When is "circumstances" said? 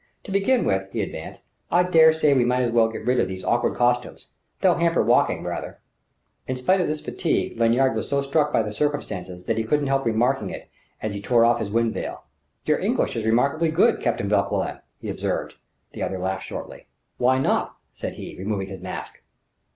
8.71-9.43